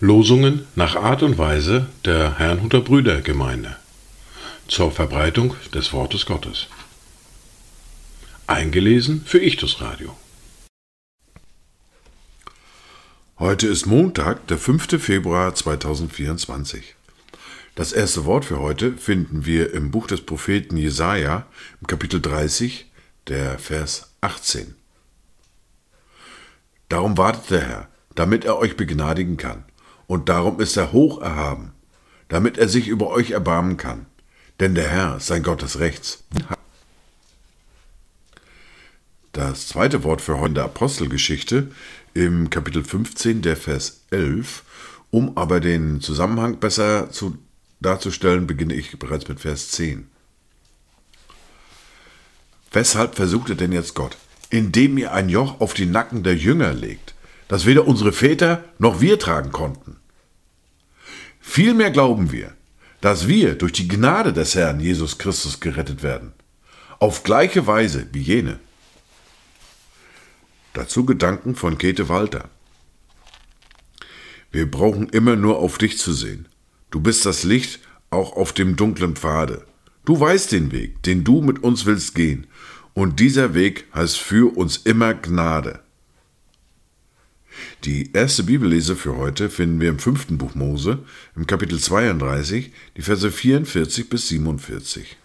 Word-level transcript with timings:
Losungen 0.00 0.66
nach 0.74 0.96
Art 0.96 1.22
und 1.22 1.38
Weise 1.38 1.86
der 2.04 2.38
Herrnhuter 2.38 2.80
Brüdergemeinde 2.80 3.76
zur 4.66 4.90
Verbreitung 4.90 5.54
des 5.74 5.92
Wortes 5.92 6.26
Gottes. 6.26 6.68
Eingelesen 8.46 9.22
für 9.24 9.38
Ichtus 9.38 9.80
Radio. 9.80 10.16
Heute 13.38 13.68
ist 13.68 13.86
Montag, 13.86 14.46
der 14.48 14.58
5. 14.58 15.02
Februar 15.02 15.54
2024. 15.54 16.94
Das 17.74 17.92
erste 17.92 18.24
Wort 18.26 18.44
für 18.44 18.58
heute 18.58 18.98
finden 18.98 19.46
wir 19.46 19.72
im 19.72 19.90
Buch 19.90 20.06
des 20.06 20.20
Propheten 20.20 20.76
Jesaja, 20.76 21.46
im 21.80 21.86
Kapitel 21.86 22.20
30, 22.20 22.89
der 23.28 23.58
Vers 23.58 24.12
18. 24.20 24.74
Darum 26.88 27.16
wartet 27.16 27.50
der 27.50 27.60
Herr, 27.60 27.88
damit 28.14 28.44
er 28.44 28.58
euch 28.58 28.76
begnadigen 28.76 29.36
kann, 29.36 29.64
und 30.06 30.28
darum 30.28 30.60
ist 30.60 30.76
er 30.76 30.92
hoch 30.92 31.20
erhaben, 31.20 31.72
damit 32.28 32.58
er 32.58 32.68
sich 32.68 32.88
über 32.88 33.08
euch 33.08 33.30
erbarmen 33.30 33.76
kann, 33.76 34.06
denn 34.58 34.74
der 34.74 34.88
Herr 34.88 35.20
sein 35.20 35.42
Gott 35.42 35.62
des 35.62 35.78
Rechts. 35.78 36.24
Das 39.32 39.68
zweite 39.68 40.02
Wort 40.02 40.20
für 40.20 40.40
heute 40.40 40.64
Apostelgeschichte 40.64 41.70
im 42.14 42.50
Kapitel 42.50 42.82
15, 42.82 43.42
der 43.42 43.56
Vers 43.56 44.02
11. 44.10 44.64
Um 45.10 45.36
aber 45.36 45.60
den 45.60 46.00
Zusammenhang 46.00 46.58
besser 46.58 47.10
zu, 47.10 47.38
darzustellen, 47.80 48.46
beginne 48.46 48.74
ich 48.74 48.98
bereits 48.98 49.28
mit 49.28 49.40
Vers 49.40 49.70
10. 49.70 50.08
Weshalb 52.70 53.16
versucht 53.16 53.48
ihr 53.48 53.56
denn 53.56 53.72
jetzt 53.72 53.94
Gott? 53.94 54.16
Indem 54.48 54.98
ihr 54.98 55.12
ein 55.12 55.28
Joch 55.28 55.60
auf 55.60 55.74
die 55.74 55.86
Nacken 55.86 56.22
der 56.22 56.36
Jünger 56.36 56.72
legt, 56.72 57.14
das 57.48 57.66
weder 57.66 57.86
unsere 57.86 58.12
Väter 58.12 58.64
noch 58.78 59.00
wir 59.00 59.18
tragen 59.18 59.52
konnten. 59.52 59.96
Vielmehr 61.40 61.90
glauben 61.90 62.30
wir, 62.30 62.52
dass 63.00 63.26
wir 63.26 63.54
durch 63.54 63.72
die 63.72 63.88
Gnade 63.88 64.32
des 64.32 64.54
Herrn 64.54 64.78
Jesus 64.78 65.18
Christus 65.18 65.60
gerettet 65.60 66.02
werden, 66.02 66.32
auf 66.98 67.22
gleiche 67.22 67.66
Weise 67.66 68.06
wie 68.12 68.20
jene. 68.20 68.60
Dazu 70.74 71.04
Gedanken 71.04 71.56
von 71.56 71.78
Käthe 71.78 72.08
Walter. 72.08 72.48
Wir 74.52 74.70
brauchen 74.70 75.08
immer 75.08 75.36
nur 75.36 75.58
auf 75.58 75.78
dich 75.78 75.98
zu 75.98 76.12
sehen. 76.12 76.46
Du 76.90 77.00
bist 77.00 77.26
das 77.26 77.42
Licht 77.42 77.80
auch 78.10 78.36
auf 78.36 78.52
dem 78.52 78.76
dunklen 78.76 79.16
Pfade. 79.16 79.64
Du 80.04 80.18
weißt 80.18 80.52
den 80.52 80.72
Weg, 80.72 81.02
den 81.02 81.24
du 81.24 81.42
mit 81.42 81.62
uns 81.62 81.86
willst 81.86 82.14
gehen, 82.14 82.46
und 82.94 83.20
dieser 83.20 83.54
Weg 83.54 83.86
heißt 83.94 84.18
für 84.18 84.56
uns 84.56 84.78
immer 84.78 85.14
Gnade. 85.14 85.80
Die 87.84 88.12
erste 88.12 88.42
Bibellese 88.42 88.96
für 88.96 89.16
heute 89.16 89.50
finden 89.50 89.80
wir 89.80 89.90
im 89.90 89.98
fünften 89.98 90.38
Buch 90.38 90.54
Mose, 90.54 91.00
im 91.36 91.46
Kapitel 91.46 91.78
32, 91.78 92.72
die 92.96 93.02
Verse 93.02 93.30
44 93.30 94.08
bis 94.08 94.28
47. 94.28 95.16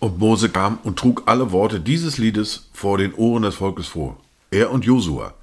Und 0.00 0.18
Mose 0.18 0.50
kam 0.50 0.78
und 0.82 0.98
trug 0.98 1.22
alle 1.26 1.50
Worte 1.50 1.80
dieses 1.80 2.18
Liedes 2.18 2.68
vor 2.72 2.98
den 2.98 3.14
Ohren 3.14 3.42
des 3.44 3.54
Volkes 3.54 3.86
vor, 3.86 4.20
er 4.50 4.70
und 4.70 4.84
Josua, 4.84 5.34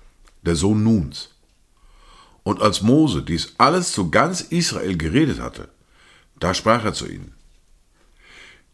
der 0.44 0.56
Sohn 0.56 0.84
Nuns. 0.84 1.30
Und 2.44 2.62
als 2.62 2.82
Mose 2.82 3.22
dies 3.22 3.54
alles 3.58 3.92
zu 3.92 4.10
ganz 4.10 4.42
Israel 4.42 4.98
geredet 4.98 5.40
hatte, 5.40 5.70
da 6.40 6.54
sprach 6.54 6.84
er 6.84 6.94
zu 6.94 7.08
ihnen, 7.08 7.34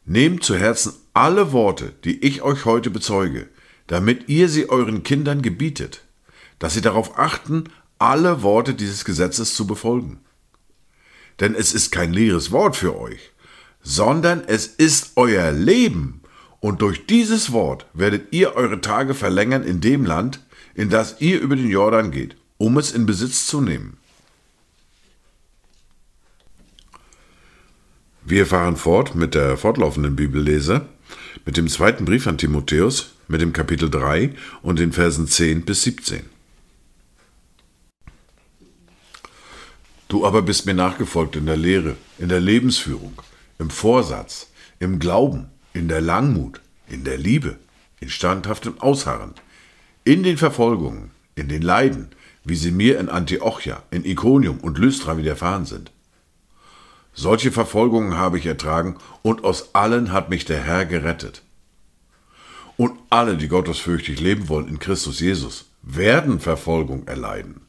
Nehmt 0.05 0.43
zu 0.43 0.55
Herzen 0.55 0.93
alle 1.13 1.51
Worte, 1.51 1.93
die 2.05 2.23
ich 2.23 2.41
euch 2.41 2.63
heute 2.63 2.89
bezeuge, 2.89 3.49
damit 3.87 4.29
ihr 4.29 4.47
sie 4.47 4.69
euren 4.69 5.03
Kindern 5.03 5.41
gebietet, 5.41 6.01
dass 6.59 6.75
sie 6.75 6.81
darauf 6.81 7.19
achten, 7.19 7.65
alle 7.99 8.41
Worte 8.41 8.73
dieses 8.73 9.03
Gesetzes 9.03 9.53
zu 9.53 9.67
befolgen. 9.67 10.21
Denn 11.41 11.55
es 11.55 11.73
ist 11.73 11.91
kein 11.91 12.13
leeres 12.13 12.51
Wort 12.51 12.77
für 12.77 12.97
euch, 12.97 13.31
sondern 13.81 14.43
es 14.47 14.67
ist 14.67 15.11
euer 15.15 15.51
Leben, 15.51 16.21
und 16.59 16.81
durch 16.81 17.05
dieses 17.05 17.51
Wort 17.51 17.85
werdet 17.93 18.33
ihr 18.33 18.55
eure 18.55 18.81
Tage 18.81 19.13
verlängern 19.13 19.63
in 19.63 19.79
dem 19.79 20.05
Land, 20.05 20.39
in 20.73 20.89
das 20.89 21.21
ihr 21.21 21.39
über 21.39 21.55
den 21.55 21.69
Jordan 21.69 22.11
geht, 22.11 22.35
um 22.57 22.77
es 22.77 22.91
in 22.91 23.05
Besitz 23.05 23.47
zu 23.47 23.61
nehmen. 23.61 23.97
Wir 28.23 28.45
fahren 28.45 28.75
fort 28.75 29.15
mit 29.15 29.35
der 29.35 29.55
fortlaufenden 29.55 30.15
Bibellese, 30.15 30.85
mit 31.45 31.55
dem 31.55 31.69
zweiten 31.69 32.03
Brief 32.03 32.27
an 32.27 32.37
Timotheus, 32.37 33.13
mit 33.29 33.41
dem 33.41 33.53
Kapitel 33.53 33.89
3 33.89 34.33
und 34.61 34.79
den 34.79 34.91
Versen 34.91 35.27
10 35.27 35.63
bis 35.63 35.83
17. 35.83 36.25
Du 40.09 40.25
aber 40.25 40.41
bist 40.41 40.65
mir 40.65 40.73
nachgefolgt 40.73 41.35
in 41.35 41.45
der 41.45 41.57
Lehre, 41.57 41.95
in 42.17 42.29
der 42.29 42.39
Lebensführung, 42.39 43.21
im 43.59 43.69
Vorsatz, 43.69 44.49
im 44.79 44.99
Glauben, 44.99 45.49
in 45.73 45.87
der 45.87 46.01
Langmut, 46.01 46.61
in 46.89 47.03
der 47.03 47.17
Liebe, 47.17 47.57
in 47.99 48.09
standhaftem 48.09 48.79
Ausharren, 48.79 49.33
in 50.03 50.23
den 50.23 50.37
Verfolgungen, 50.37 51.11
in 51.35 51.49
den 51.49 51.61
Leiden, 51.61 52.09
wie 52.47 52.55
sie 52.55 52.71
mir 52.71 52.99
in 52.99 53.09
Antiochia, 53.09 53.83
in 53.91 54.05
Iconium 54.05 54.59
und 54.59 54.77
Lystra 54.77 55.17
widerfahren 55.17 55.65
sind. 55.65 55.91
Solche 57.13 57.51
Verfolgungen 57.51 58.17
habe 58.17 58.37
ich 58.37 58.45
ertragen, 58.45 58.97
und 59.21 59.43
aus 59.43 59.75
allen 59.75 60.13
hat 60.13 60.29
mich 60.29 60.45
der 60.45 60.63
Herr 60.63 60.85
gerettet. 60.85 61.41
Und 62.77 62.97
alle, 63.09 63.37
die 63.37 63.49
gottesfürchtig 63.49 64.21
leben 64.21 64.47
wollen 64.47 64.67
in 64.69 64.79
Christus 64.79 65.19
Jesus, 65.19 65.65
werden 65.81 66.39
Verfolgung 66.39 67.05
erleiden. 67.07 67.61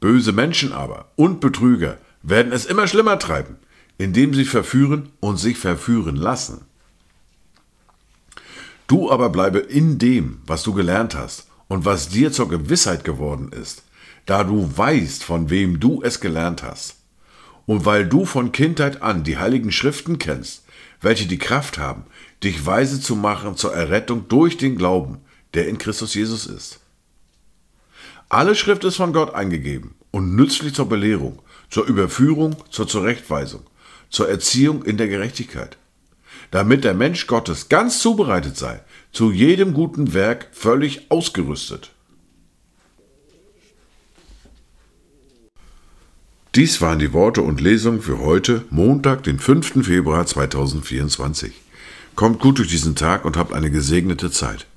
Böse 0.00 0.32
Menschen 0.32 0.72
aber 0.72 1.10
und 1.14 1.40
Betrüger 1.40 1.98
werden 2.22 2.52
es 2.52 2.66
immer 2.66 2.88
schlimmer 2.88 3.18
treiben, 3.18 3.58
indem 3.96 4.34
sie 4.34 4.44
verführen 4.44 5.10
und 5.20 5.36
sich 5.36 5.56
verführen 5.56 6.16
lassen. 6.16 6.62
Du 8.86 9.10
aber 9.10 9.30
bleibe 9.30 9.60
in 9.60 9.98
dem, 9.98 10.40
was 10.46 10.62
du 10.62 10.74
gelernt 10.74 11.14
hast 11.14 11.46
und 11.74 11.84
was 11.84 12.08
dir 12.08 12.30
zur 12.30 12.48
Gewissheit 12.48 13.02
geworden 13.02 13.50
ist, 13.50 13.82
da 14.26 14.44
du 14.44 14.70
weißt, 14.76 15.24
von 15.24 15.50
wem 15.50 15.80
du 15.80 16.02
es 16.04 16.20
gelernt 16.20 16.62
hast. 16.62 16.98
Und 17.66 17.84
weil 17.84 18.06
du 18.06 18.26
von 18.26 18.52
Kindheit 18.52 19.02
an 19.02 19.24
die 19.24 19.38
heiligen 19.38 19.72
Schriften 19.72 20.20
kennst, 20.20 20.62
welche 21.00 21.26
die 21.26 21.36
Kraft 21.36 21.76
haben, 21.76 22.04
dich 22.44 22.64
weise 22.64 23.00
zu 23.00 23.16
machen 23.16 23.56
zur 23.56 23.74
Errettung 23.74 24.28
durch 24.28 24.56
den 24.56 24.76
Glauben, 24.76 25.18
der 25.54 25.66
in 25.66 25.76
Christus 25.76 26.14
Jesus 26.14 26.46
ist. 26.46 26.78
Alle 28.28 28.54
Schrift 28.54 28.84
ist 28.84 28.94
von 28.94 29.12
Gott 29.12 29.34
eingegeben 29.34 29.96
und 30.12 30.36
nützlich 30.36 30.74
zur 30.74 30.88
Belehrung, 30.88 31.42
zur 31.70 31.86
Überführung, 31.86 32.54
zur 32.70 32.86
Zurechtweisung, 32.86 33.62
zur 34.10 34.28
Erziehung 34.28 34.84
in 34.84 34.96
der 34.96 35.08
Gerechtigkeit, 35.08 35.76
damit 36.54 36.84
der 36.84 36.94
Mensch 36.94 37.26
Gottes 37.26 37.68
ganz 37.68 37.98
zubereitet 37.98 38.56
sei, 38.56 38.80
zu 39.10 39.32
jedem 39.32 39.74
guten 39.74 40.14
Werk 40.14 40.46
völlig 40.52 41.10
ausgerüstet. 41.10 41.90
Dies 46.54 46.80
waren 46.80 47.00
die 47.00 47.12
Worte 47.12 47.42
und 47.42 47.60
Lesungen 47.60 48.00
für 48.00 48.20
heute, 48.20 48.64
Montag, 48.70 49.24
den 49.24 49.40
5. 49.40 49.84
Februar 49.84 50.26
2024. 50.26 51.52
Kommt 52.14 52.38
gut 52.38 52.58
durch 52.58 52.68
diesen 52.68 52.94
Tag 52.94 53.24
und 53.24 53.36
habt 53.36 53.52
eine 53.52 53.72
gesegnete 53.72 54.30
Zeit. 54.30 54.68